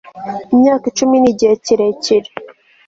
imyaka 0.53 0.83
icumi 0.91 1.15
nigihe 1.19 1.53
kirekire 1.65 2.29